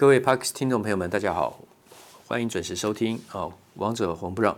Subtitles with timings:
[0.00, 1.60] 各位 Parks 听众朋友们，大家好，
[2.26, 3.52] 欢迎准时收听哦。
[3.74, 4.56] 王者红不让，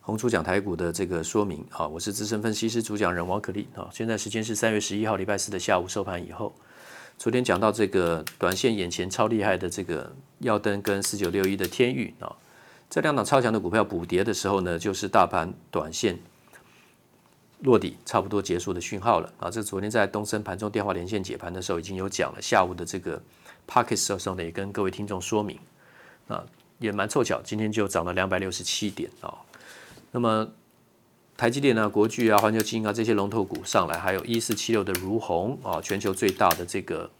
[0.00, 3.90] 红出讲台股的这个说明啊，我是资深分析师主讲人王可立啊。
[3.92, 6.54] 现在时间是三月十一号礼拜四的下午收盘以后。
[7.18, 12.32] 昨天讲到这个短线眼前超厉害的这个耀登跟四九六一的天域啊，
[12.88, 16.16] 这两档超强的股票补跌的时候呢，就是大盘短线
[17.58, 19.50] 落底差不多结束的讯号了啊。
[19.50, 23.20] 这昨天在东森盘中电话连线解盘的时候已经有讲了，下午的这个。
[23.68, 25.58] Pockets 的时候呢，也跟各位听众说明，
[26.28, 26.44] 啊，
[26.78, 29.34] 也蛮凑巧，今天就涨了两百六十七点啊。
[30.12, 30.48] 那么
[31.36, 37.10] 台积电啊、国巨啊、环球晶啊这些龙头股上来，还有一四七六的如虹啊，全球最大的这个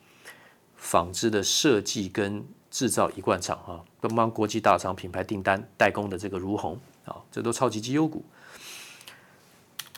[0.76, 8.24] 纺织的设计跟制造一贯厂啊，帮帮国际大厂品牌订单代工的这个如虹啊，这都超级绩优股。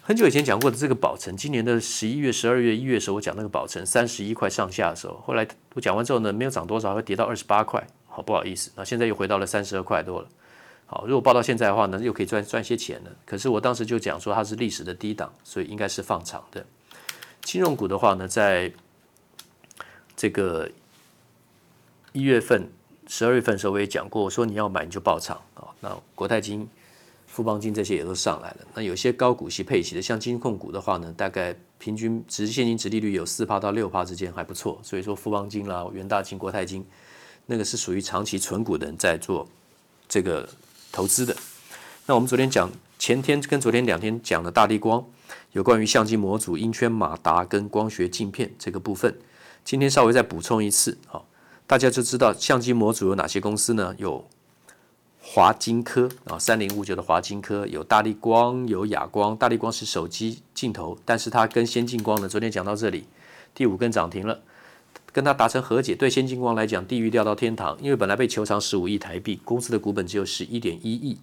[0.04, 10.28] 很久以前讲过的这个宝成，今年的十一月、十二月、一月的时候，我讲那个宝成三十一块上下的时候，后来我讲完之后呢，没有涨多少，会跌到二十八块，好不好意思，那现在又回到了三十二块多了。
[10.86, 13.12] 好，如果报到现在的话呢，又可以赚赚些钱了。
[13.24, 16.66] 可是我当时就讲说它是历史的低档，所以应该是放长的。
[17.42, 18.72] 金融股的话呢，在
[20.16, 20.68] 这个
[22.12, 22.68] 一月份、
[23.06, 25.68] 十二月份的时候我也讲过，我说你要买你就爆仓啊。
[25.78, 26.68] 那国泰金。
[27.32, 34.78] 富邦金这些也都上来了，那有些高股息配息的，像金控股的话呢，大概平均值现金殖利率有四趴到六趴之间，还不错。
[34.82, 36.84] 所以说富邦金啦、元大金、国泰金，
[37.46, 39.48] 那个是属于长期存股的人在做
[40.06, 40.46] 这个
[40.92, 41.34] 投资的。
[42.04, 45.02] 那我们昨天讲，前天跟昨天两天讲的大地光，
[45.52, 49.16] 有关于相机模组、音圈马达跟光学镜片这个部分，
[49.64, 51.26] 今天稍微再补充一次，好，
[51.66, 53.94] 大家就知道相机模组有哪些公司呢？
[53.96, 54.28] 有。
[55.24, 59.36] 华金科啊，三零五九的华金科有大力光，有亚光。
[59.36, 63.06] 大力光是手机镜头，但是它跟先进光呢，昨天讲到这里，
[63.54, 64.40] 第五根涨停了，
[65.12, 65.94] 跟它达成和解。
[65.94, 71.16] 对先进光来讲，地狱掉到天堂，因为本来被求偿十五亿台币，公司的股本只有十一点一亿，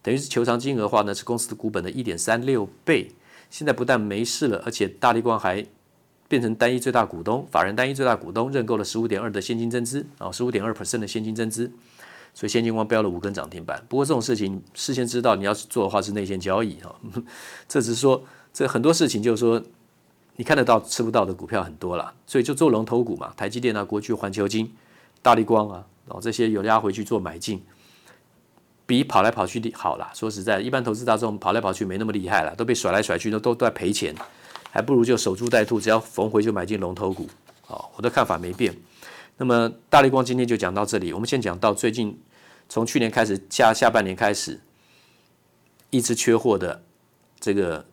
[0.00, 3.10] 等于是求偿金额的话呢，是公司的股本的一点三六倍。
[3.50, 5.64] 现在不但没事了，而且大力光还
[6.26, 11.70] 变成单一最大股东，法人单一最大股东认购了十五点二的现金增资啊，十五点二 percent 的现金增资。
[12.34, 13.84] 所以先进光飙了五根涨停板。
[13.88, 16.94] 不过这种事情事先知道，你要做的话是内线交易哈。
[17.68, 18.22] 这只是说，
[18.52, 19.62] 这很多事情就是说，
[20.36, 24.72] 你看得到吃不到的股票很多了，所以就做龙头股嘛，台积电啊、国巨、环球金、
[25.20, 27.62] 大立光啊，然后这些有压回去做买进，
[28.86, 30.10] 比跑来跑去的好啦。
[30.14, 34.14] 说实在，一般投资大众跑来跑去没那么厉害了，都被甩来甩去，都都在赔钱，
[34.70, 37.28] 还不如就守株待兔，只要逢回就买进龙头股。
[37.60, 38.74] 好，我的看法没变。
[39.36, 42.18] 那么大立光今天就讲到这里，我们先讲到最近，
[42.68, 44.60] 从去年开始下下半年开始，
[45.90, 46.82] 一直缺货的
[47.40, 47.84] 这个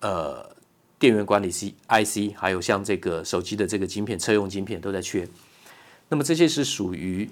[0.00, 0.54] 呃
[0.98, 5.26] 电源管理 C I C，还有像这个手机的这个晶片、车用晶片都在缺。
[6.08, 7.30] 那么这些是属于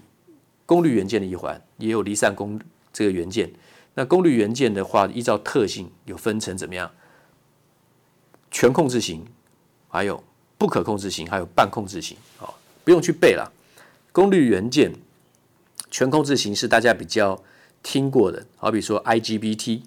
[0.64, 2.58] 功率元件的一环，也有离散功
[2.92, 3.52] 这个元件。
[3.94, 6.90] 那功率元件的话，依照特性有分成怎么样？
[8.50, 9.26] 全控制型，
[9.88, 10.24] 还有
[10.56, 12.48] 不可控制型，还有半控制型啊。
[12.84, 13.52] 不用去背了，
[14.10, 14.92] 功率元件
[15.90, 17.42] 全控制型是大家比较
[17.82, 19.82] 听过的，好比说 IGBT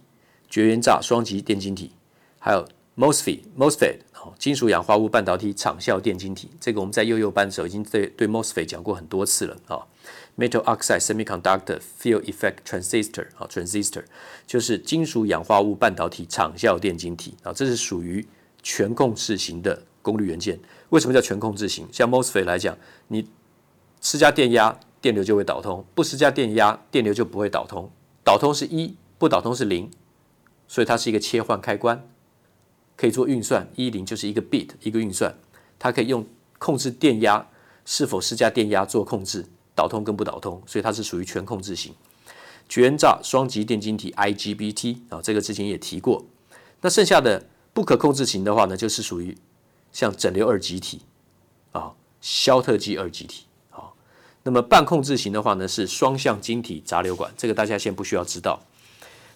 [0.50, 1.92] 绝缘栅双极电晶体，
[2.40, 2.68] 还有
[2.98, 3.98] MOSFET MOSFET
[4.40, 9.86] 金属氧化物半导体场效电晶体，这个我们在幼幼班的时候已经对对 MOSFET 讲过很多次了啊。
[10.38, 14.04] Metal Oxide Semiconductor Field Effect Transistor 啊，Transistor
[14.46, 18.26] 就是金属氧化物半导体场效电晶体啊，这是属于
[18.62, 19.84] 全控制型的。
[20.06, 21.88] 功率元件为什么叫全控制型？
[21.92, 22.78] 像 MOSFET 来讲，
[23.08, 23.28] 你
[24.00, 27.90] 施加电压，电流就会导通；不施加电压，电流就不会导通。
[28.24, 29.90] 导通是一，不导通是零，
[30.68, 32.08] 所以它是一个切换开关，
[32.96, 33.68] 可以做运算。
[33.76, 35.36] 一零就是一个 bit，一个运算，
[35.80, 36.24] 它可以用
[36.60, 37.48] 控制电压
[37.84, 41.92] 是否施加电压做控制，导通跟不导通，所以它是属于全控制型。
[42.70, 46.24] 绝缘栅双极电晶体 IGBT 啊，这个之前也提过。
[46.82, 49.36] 那剩下的不可控制型的话呢，就是属于。
[49.96, 51.04] 像整流二极体
[51.72, 53.96] 啊，肖特基二极体啊，
[54.44, 58.62] 那么半控制型的话呢，是双向晶体杂流管，这个大家先不需要知道。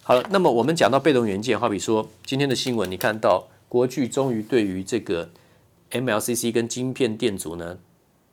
[0.02, 5.30] 好了，那么我们讲到被动元件，好比说今天的新闻，你看到国巨终于对于这个
[5.92, 7.78] MLCC 跟晶片电阻呢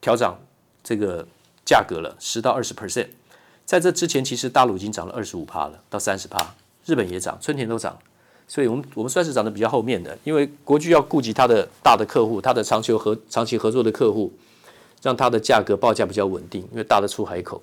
[0.01, 0.37] 调涨
[0.83, 1.25] 这个
[1.65, 3.07] 价格了十到二十 percent，
[3.63, 7.97] 在这之前其实大陆已经涨了二十五趴了，到三十趴，日本也涨，春田都涨。
[8.47, 14.31] 所以我们我们算是涨得比较后面的，因为国巨要顾及它的大的客户，它的长期合长期合作的客户，
[15.01, 17.61] 让它的价格报价比较稳定，因为大的出海口。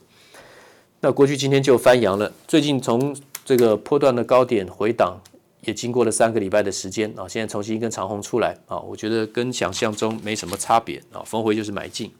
[1.00, 5.19] 那国巨今天就翻扬了，最近从这个波段的高点回档，
[5.62, 12.10] 也经过了三个礼拜的时间啊，现在重新跟长虹出来啊，我觉得跟想象中没什么差别啊，逢回就是买进。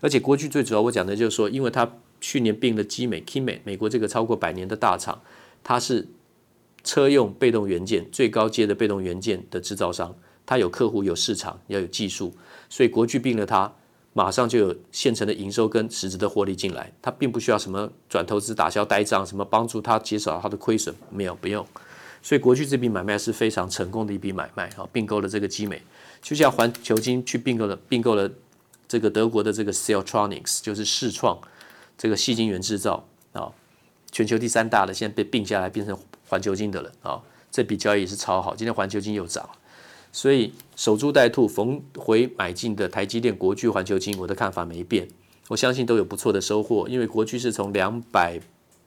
[0.00, 1.90] 而且国巨最主要我讲的就是说，因为它
[2.20, 5.20] 去年并了基美 KeyMate 美国这个超过百年的大厂，
[5.64, 6.06] 它是
[6.88, 12.34] 车用被动元件最高阶的被动元件的制造商，它有客户、有市场、要有技术，
[12.70, 13.70] 所以国巨并了它，
[14.14, 21.66] 马上就有现成的营收跟实质的获利进来，它并不需要什么转投资、打消呆账，什么帮助它减少它的亏损，没有，不用。
[22.22, 25.82] 所以国巨这笔买卖是非常成功的一笔买卖啊，并购了这个基美，
[26.22, 28.30] 就像环球晶去并购了并购了
[28.88, 31.38] 这个德国的这个 Siltronic，就是视创
[31.98, 33.52] 这个细晶圆制造啊，
[34.10, 35.94] 全球第三大的，现在被并下来变成
[36.28, 39.48] 环球金的了啊，这笔交易是超好，今天环球金又涨。
[40.10, 45.06] 所以守株待兔，逢回买进的台积电、国巨、环球金，我的看法没变。
[45.48, 48.40] 我相信都有不错的收获，因为国巨是从两百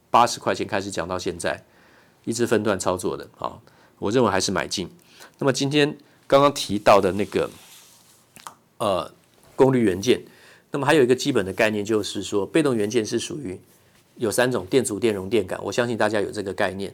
[0.10, 1.64] 八十块钱开始讲到现在，
[2.26, 3.60] 一直分段操作的啊。
[4.00, 4.90] 我认为还是买进。
[5.38, 5.96] 那么今天
[6.26, 7.50] 刚刚提到的那个
[8.78, 9.12] 呃
[9.56, 10.24] 功率元件，
[10.72, 13.60] 那么还有一个基本的概念就是说，被动元件是属于
[14.16, 15.60] 有三种：电阻、电容、电感。
[15.64, 16.94] 我相信大家有这个概念。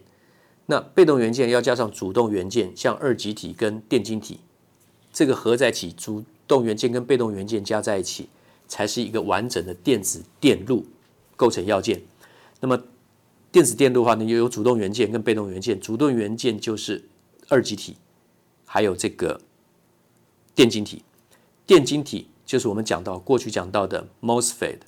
[0.69, 4.41] 那被动元件要加上主动元件，像二极体跟电晶体，
[5.13, 8.27] 这个合在一起，主动元件跟被动元件加在一起，
[8.67, 10.85] 才是一个完整的电子电路
[11.37, 12.01] 构成要件。
[12.59, 12.83] 那么
[13.49, 17.05] 电子电路的话呢，又有主动元件跟被动元件，主动元件就是
[17.47, 17.95] 二极体，
[18.65, 19.39] 还有这个
[20.53, 21.01] 电晶体。
[21.65, 24.79] 电晶体就是我们讲到过去讲到的 MOSFET，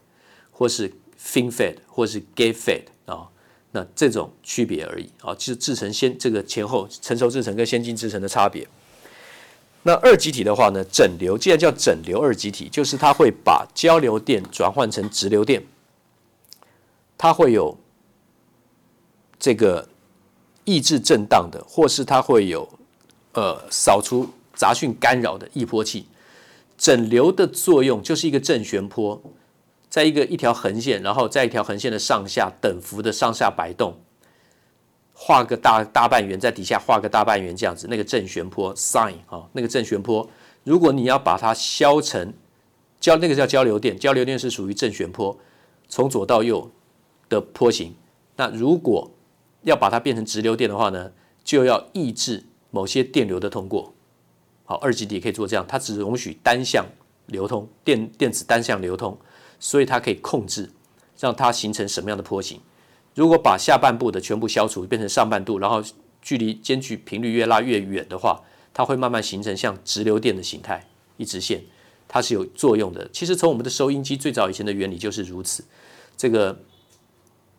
[0.51, 3.29] 或是 FinFET，或是 GateFET 啊。
[3.71, 8.67] 那这种区别而已啊，就是制成先这个前后成熟制成跟先进制成的差别。
[9.83, 15.63] 那二极体的话呢，整流既然叫整流二极体，就是它会把交流电转换成直流电，
[17.17, 17.77] 它会有
[19.39, 19.87] 这个
[20.65, 22.67] 抑制震荡的，或是它会有
[23.33, 26.05] 呃扫除杂讯干扰的异波器。
[26.77, 29.21] 整流的作用就是一个正弦波。
[29.89, 33.97] 在一个一条横线，然后在一条横线的上下等幅的上下摆动，
[35.13, 40.29] 画个大大半圆，在底下画个大半圆，这样子，那个正弦波 sine 啊，那个正弦波，
[40.63, 42.33] 如果你要把它消成
[42.99, 45.35] 交，那个叫交流电，交流电是属于正弦波，
[45.87, 46.69] 从左到右
[47.27, 47.95] 的波形。
[48.35, 49.09] 那如果
[49.63, 51.11] 要把它变成直流电的话呢，
[51.43, 53.93] 就要抑制某些电流的通过。
[54.65, 56.85] 好，二极体可以做这样，它只容许单向
[57.25, 59.17] 流通，电电子单向流通。
[59.59, 60.71] 所以它可以控制，
[61.19, 62.59] 让它形成什么样的波形。
[63.15, 65.83] 如果把下半部的全部消除，变成上半部，然后
[66.21, 68.41] 距离间距频率越拉越远的话，
[68.73, 71.61] 它会慢慢形成像直流电的形态，一直线，
[72.07, 73.09] 它是有作用的。
[73.11, 75.65] 其实从我们的收音机最早以前的原理就是如此。
[76.15, 76.57] 这个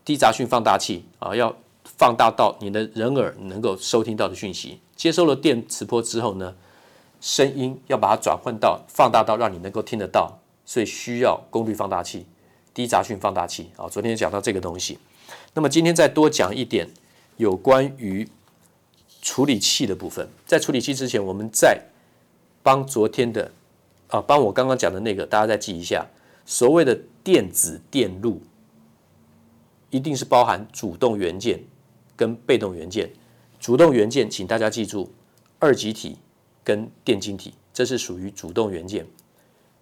[0.05, 1.55] 低杂讯放大器啊，要
[1.85, 6.55] 放大到你的人耳能够收听到的讯息，接收了电磁波之后呢，
[7.21, 10.40] 声音要把它转换到放大到让你能够听得到。
[10.71, 12.25] 所以需要功率放大器、
[12.73, 13.89] 低杂讯放大器啊。
[13.89, 14.97] 昨天讲到这个东西，
[15.53, 16.89] 那么今天再多讲一点
[17.39, 18.29] 有关于
[19.21, 20.29] 处理器的部分。
[20.47, 21.83] 在处理器之前，我们再
[22.63, 23.51] 帮昨天的
[24.07, 26.07] 啊，帮我刚刚讲的那个，大家再记一下。
[26.47, 28.41] 所谓的电子电路，
[29.91, 31.59] 一定是包含主动元件
[32.15, 33.11] 跟被动元件。
[33.59, 35.13] 主动元件，请大家记住，
[35.59, 36.17] 二极体
[36.63, 39.05] 跟电晶体，这是属于主动元件。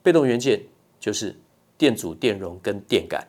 [0.03, 0.63] 被动元件。
[1.01, 1.35] 就是
[1.77, 3.27] 电阻、电容跟电感，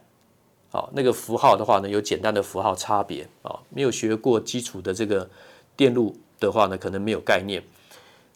[0.72, 3.60] 好，那个符号的话呢，有简单的符号差别啊。
[3.70, 5.30] 没有学过基础的这个
[5.76, 7.64] 电路的话呢，可能没有概念。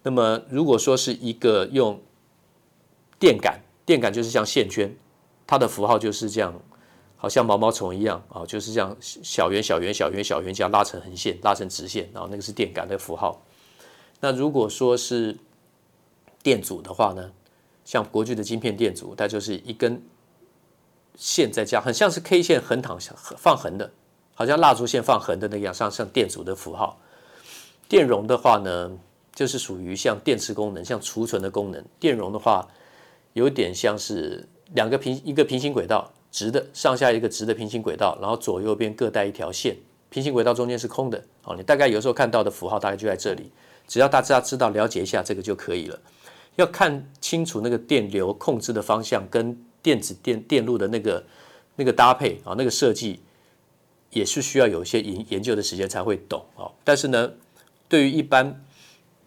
[0.04, 2.00] 那么如果说是一个用
[3.18, 4.96] 电感，电感就是像线圈，
[5.48, 6.54] 它的符号就是这样，
[7.16, 13.42] 好像毛毛虫一样啊，就是这样小圆、小圆、小圆、小圆这样拉成横线、拉成直线，然后那个是电感的符号。
[14.20, 15.38] 那如果说是
[16.44, 17.32] 电阻的话呢？
[17.86, 20.02] 像国巨的晶片电阻，它就是一根
[21.16, 22.98] 线在加，很像是 K 线横躺
[23.38, 23.92] 放横的，
[24.34, 27.00] 好像蜡烛线放横的那样，像像电阻的符号。
[27.88, 28.92] 电容的话呢，
[29.36, 31.84] 就是属于像电池功能、像储存的功能。
[32.00, 32.68] 电容的话，
[33.34, 39.76] 有点像是两个平一个平行轨道，直的上下一个直的平行轨道，然后左右边各带一条线，
[40.10, 41.24] 平行轨道中间是空的。
[41.44, 43.52] 好，你大概有时候看到的符号大概就在这里，
[43.88, 46.00] 只要大家知道了解一下这个就可以了。
[46.56, 51.26] 要看清楚那个电流控制的方向跟电子电电路的那个
[51.76, 53.20] 那个搭配啊，那个设计
[54.12, 56.70] 也是需要有一些研研究的时间才会懂啊。
[56.84, 57.32] 但是呢，
[57.90, 58.64] 对于一般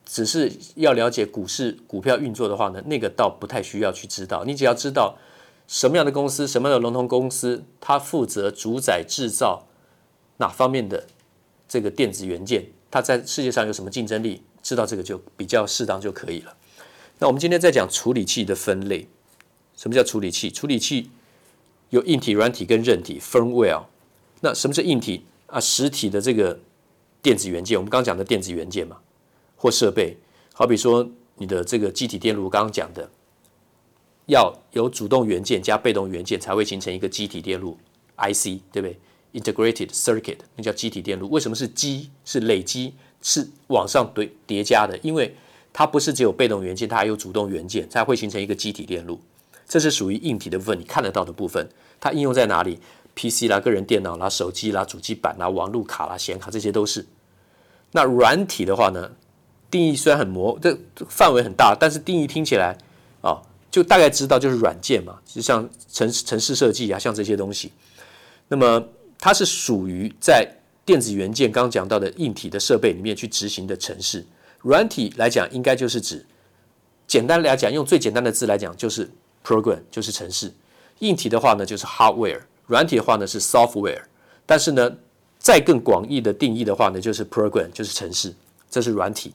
[0.04, 4.44] 只是要了解股市股票运作的话呢，那个倒不太需要去知道。
[4.44, 5.18] 你只要知道
[5.66, 9.66] 什么样的公司、什么样的龙头公司，它负责主宰制造
[10.36, 11.08] 哪方面的
[11.68, 16.56] 这个电子元件，它在世界上有什么竞争力，知道这个就比较适当就可以了。
[17.18, 19.06] 那我们今天在讲处理器的分类，
[19.76, 20.50] 什么叫处理器？
[20.50, 21.10] 处理器
[21.90, 23.84] 有硬体、软体跟韧体 （firmware）。
[24.40, 25.58] 那什么是硬体啊？
[25.58, 26.58] 实体的这个
[27.22, 28.98] 电子元件，我们刚讲的电子元件嘛，
[29.56, 30.16] 或设备，
[30.52, 33.10] 好比说你的这个机体电路，刚刚讲的，
[34.26, 37.78] 要有主动元件加被动元件才会形成一个机体电路
[38.18, 38.98] （IC），对不对
[39.32, 41.30] ？Integrated Circuit，那叫机体电路。
[41.30, 42.10] 为什么是积？
[42.26, 42.92] 是累积，
[43.22, 45.34] 是往上堆叠加的，因为
[45.78, 49.20] 它不是只有被动元件，它还有主动元件，才会形成一个机体电路。
[49.68, 51.68] 这是属于硬体的部分，你看得到的部分。
[52.00, 52.80] 它应用在哪里
[53.14, 57.04] ？PC 啦、个人电脑啦、手机啦、主机板啦、网路卡啦、显卡，这些都是。
[57.92, 59.10] 那软体的话呢，
[59.70, 60.78] 定义虽然很模，这
[61.10, 62.74] 范围很大，但是定义听起来
[63.20, 67.70] 啊、哦，就大概知道就是软件嘛，就像程程式设计啊，像这些东西。
[68.48, 68.82] 那么
[69.18, 70.50] 它是属于在
[70.86, 74.24] 电子元件刚刚讲到的硬体的设备里面去执行的城市。
[74.66, 76.26] 软体来讲，应该就是指，
[77.06, 79.08] 简单来讲，用最简单的字来讲，就是
[79.44, 80.52] program，就是程式。
[80.98, 82.40] 硬体的话呢，就是 hardware。
[82.66, 84.02] 软体的话呢是 software，
[84.44, 84.96] 但是呢，
[85.38, 88.34] 再更广义的定义的话呢，就是 program，就是程式，
[88.68, 89.32] 这是软体。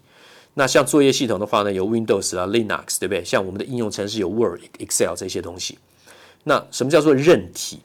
[0.56, 3.24] 那像作业系统的话呢，有 Windows 啊、Linux，对不对？
[3.24, 5.80] 像我们的应用程式有 Word、Excel 这些东西。
[6.44, 7.80] 那什么叫做韧体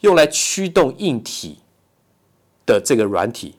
[0.00, 1.60] 用来驱动硬体
[2.66, 3.54] 的这个软体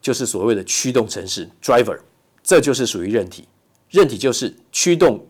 [0.00, 1.98] 就是所谓的驱动程式 driver，
[2.42, 3.46] 这就是属于韧体。
[3.90, 5.26] 韧体就是驱动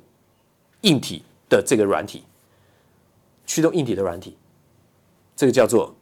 [0.83, 2.23] 硬体的这个软体，
[3.45, 4.37] 驱动硬体的软体，
[5.39, 5.95] 这个叫做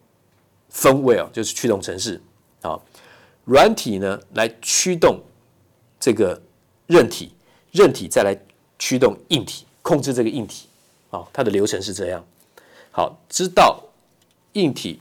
[0.72, 2.20] firmware，就是驱动程式
[2.62, 2.80] 啊。
[3.44, 5.20] 软体呢来驱动
[6.00, 6.42] 这个
[6.88, 7.30] 韧体，
[7.70, 8.36] 韧体再来。
[8.78, 10.66] 驱动硬体，控制这个硬体，
[11.08, 12.22] 啊、它的流程是这样。
[12.90, 13.82] 好，知道
[14.52, 15.00] 硬体、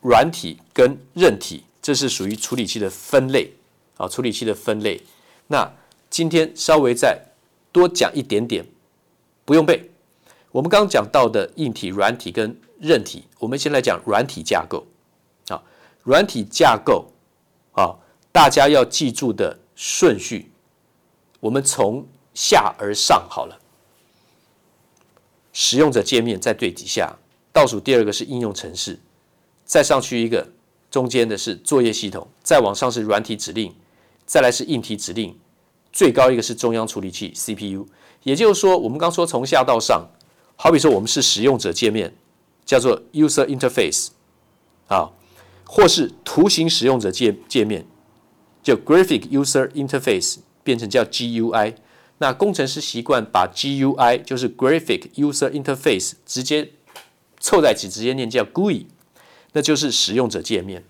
[0.00, 3.52] 软体跟韧体，这是属于处理器的分类，
[3.98, 4.98] 啊、处理器的分类。
[5.48, 5.70] 那
[6.08, 7.20] 今天稍微再
[7.70, 8.64] 多讲一点点，
[9.44, 9.90] 不用背。
[10.50, 14.86] 我们刚刚讲到的硬体、软体跟韧体，我们先来讲软体架构。
[15.48, 15.62] 啊，
[16.02, 17.06] 软体架构，
[17.72, 17.96] 啊，
[18.30, 20.52] 大家要记住的顺序，
[21.40, 22.06] 我们从。
[22.36, 23.56] 下而上好了，
[25.52, 27.16] 使用者界面在最底下，
[27.52, 28.98] 倒数第二个是应用程式，
[29.64, 30.44] 再上去一个，
[30.90, 33.72] 中间的是作业系统，再往上是软体指令，
[34.26, 35.38] 再来是硬体指令，
[35.92, 37.86] 最高一个是中央处理器 CPU。
[38.24, 40.04] 也就是说，我们刚说从下到上，
[40.56, 42.12] 好比说我们是使用者界面，
[42.64, 44.08] 叫做 User Interface
[44.88, 45.10] 啊，
[45.64, 47.86] 或是图形使用者界界面，
[48.62, 51.74] 就 Graphic User Interface 变成叫 GUI。
[52.18, 56.70] 那工程师习惯把 GUI 就是 Graphic User Interface 直接
[57.40, 58.86] 凑在一起，直接念叫 GUI，
[59.52, 60.84] 那就是使用者界面。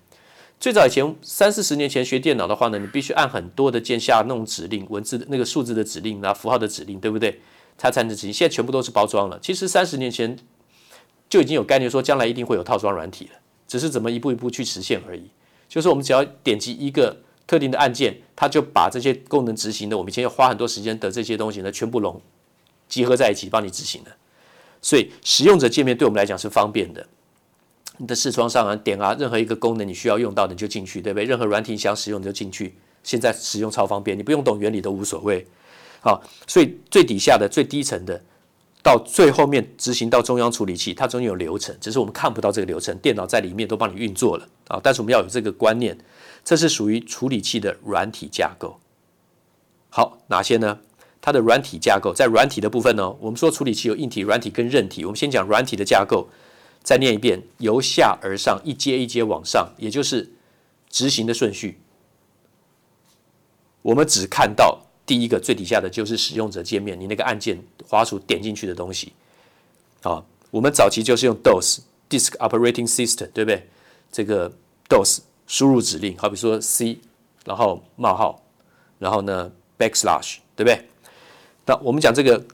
[0.61, 7.41] 最早以前三四十年前学电脑的话呢，你必须按很多的键下那种指令，文字的那个数字的指令啊，符号的指令，对不对？
[7.77, 8.33] 它才能执行。
[8.33, 9.39] 现在全部都是包装了。
[9.41, 10.39] 其实三十年前
[11.29, 15.23] 就已经有概念说，将来一定会有套装软体了，只是怎么一步一步去实现而已。
[15.69, 17.17] 就是我们只要点击一个。
[17.47, 22.19] 特定的按键，它就把这些功能执行的，我们以前要花很多时间的这些东西呢，全部拢
[22.89, 24.11] 集合在一起帮你执行的。
[24.81, 27.07] 所以使用者界面对我们来讲是方便的。
[27.99, 31.27] 你的视窗上啊点啊，任何一个功能你需要用到的你就进去，对不对？
[31.27, 32.75] 任何软体想使用你就进去。
[33.03, 35.47] 现在使用超方便，你不用懂原理都无所谓。
[36.01, 38.19] 好，所以最底下的最低层的。
[38.85, 44.79] 到最后面执行到中央处理器，它中间有流程，只是我们看不到这个流程，电脑在里面都帮你运作了啊。
[44.83, 45.97] 但是我们要有这个观念，
[46.45, 48.79] 这是属于处理器的软体架构。
[49.89, 50.81] 好，哪些呢？
[51.23, 55.07] 它的软体架构在软体的部分呢，我们说处理器有硬体、软体跟韧体。
[55.07, 56.29] 我们先讲软体的架构，
[56.83, 60.35] 再念一遍，由下而上，一阶一阶往上，也就是
[60.91, 61.81] 执行的顺序。
[63.81, 64.84] 我们只看到。
[65.07, 69.13] 第一个最底下的就是使用者界面，你那个按键滑鼠点进去的东西，
[70.03, 73.69] 啊，我们早期就是用 DOS（Disk Operating System），对不对？
[74.11, 74.51] 这个
[74.89, 76.99] DOS 输入指令，好比说 C，
[77.45, 78.43] 然后冒号，
[78.99, 80.89] 然后呢 backslash，对不对？
[81.67, 82.47] 那我们讲这个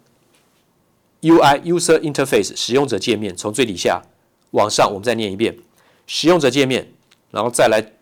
[1.20, 4.02] UI（User Interface） 使用者界面，从最底下
[4.52, 5.56] 往上，我们再念一遍：
[6.06, 6.92] 使用者界面，
[7.30, 7.92] 然后再来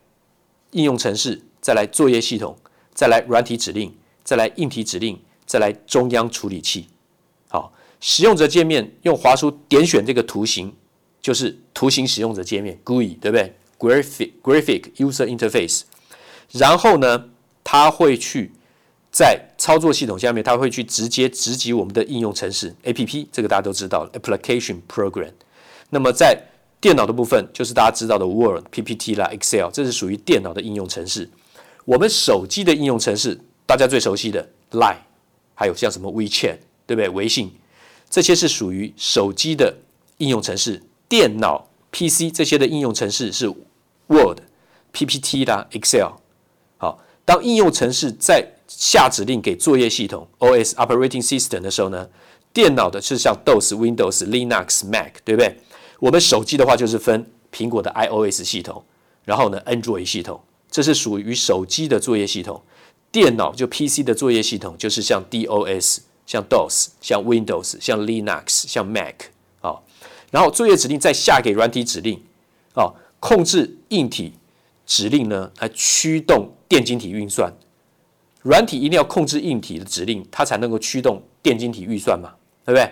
[0.70, 2.56] 应用程式，再来作业系统，
[2.94, 3.94] 再来软体指令。
[4.28, 6.86] 再来硬体指令，再来中央处理器。
[7.48, 10.70] 好，使用者界面用滑鼠点选这个图形，
[11.22, 15.84] 就是图形使用者界面 （GUI），对不对？Graphic Graphic User Interface。
[16.52, 17.30] 然后呢，
[17.64, 18.52] 它会去
[19.10, 25.32] 在操作系统下面，它会去直接直击我们的应用程式 APP，这个大家都知道 Application Program。
[25.88, 26.38] 那么在
[26.82, 31.30] 电脑的部分，就是大家知道的 Word、PPT 啦、Excel，这是属于电脑的应用程式。
[31.86, 34.96] 我们手机的应用程式，大家最熟悉的 Line，
[35.54, 36.56] 还有像什么 WeChat，
[36.86, 37.06] 对不对？
[37.10, 37.52] 微信，
[38.08, 39.76] 这些是属于手机的
[40.16, 40.82] 应用程式。
[41.06, 43.46] 电脑 PC 这些的应用程式是
[44.06, 44.38] Word、
[44.92, 46.12] PPT 啦、Excel。
[46.78, 52.08] 好，当应用程式在下指令给作业系统 OS Operating System 的时候呢，
[52.54, 55.54] 电脑的是像 DOS、Windows、Linux、Mac，对不对？
[56.00, 58.82] 我们手机的话就是分苹果的 iOS 系统，
[59.26, 62.62] 然后呢 Android 系统，这是属于手机的作业系统。
[63.10, 69.14] 电脑就 PC 的作业系统就是像 DOS、像 DOS、像 Windows、像 Linux、像 Mac
[69.60, 69.76] 啊、
[70.30, 72.22] 然后作业指令再下给软体指令
[72.74, 74.34] 啊、哦，控制硬体
[74.86, 77.52] 指令呢来驱动电晶体运算。
[78.42, 82.34] 软体一定要控制硬体的指令，它才能够驱动电晶体运算嘛，
[82.64, 82.90] 对不对？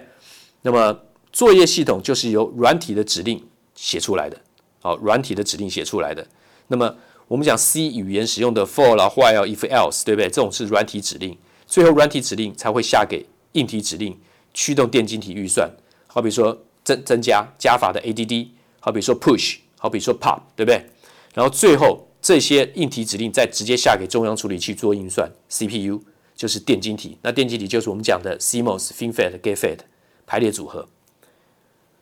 [0.62, 0.98] 那么
[1.32, 3.42] 作业系统就是由软体的指令
[3.74, 4.36] 写出来的，
[4.80, 6.26] 好，软体的指令写出来的。
[6.66, 6.96] 那么
[7.28, 10.28] 我们讲 C 语言使用的 for 啦、while、if、else，对不对？
[10.28, 14.18] 这种是软体指令，最后软体指令才会下给硬体指令
[14.54, 15.70] 驱动电晶体运算。
[16.06, 18.48] 好比说增增加加法的 add，
[18.80, 20.86] 好比说 push，好比说 pop，对不对？
[21.34, 22.02] 然后最后。
[22.22, 26.02] 这些硬体指令再直接下给中央处理器做运算，CPU
[26.34, 27.16] 就是电晶体。
[27.22, 29.78] 那电晶体就是我们讲的 CMOS、FinFET、GATFET
[30.26, 30.88] 排列组合。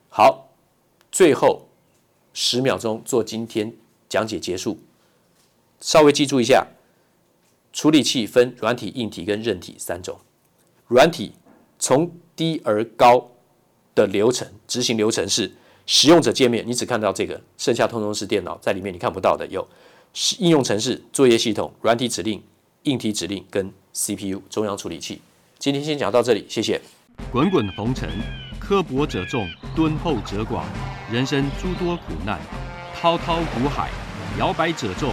[0.08, 0.48] 好，
[1.12, 1.68] 最后
[2.32, 3.74] 十秒钟做今天
[4.08, 4.78] 讲解结束。
[5.80, 6.66] 稍微记住一下，
[7.72, 10.18] 处理器分软体、硬体跟韧体三种。
[10.88, 11.32] 软体
[11.78, 13.30] 从低而高
[13.94, 15.52] 的流程执行流程是
[15.86, 19.66] 使用者界面，你只看到这个，剩下通通是电脑在里面，你看不到的有。
[20.38, 22.40] 应用程式、作业系统、软体指令、
[22.84, 25.20] 硬体指令跟 CPU 中央处理器。
[25.58, 26.80] 今天先讲到这里，谢谢。
[27.32, 28.08] 滚滚红尘，
[28.60, 30.62] 刻薄者众，敦厚者寡；
[31.10, 32.40] 人生诸多苦难，
[32.94, 33.90] 滔滔苦海，
[34.38, 35.12] 摇摆者众，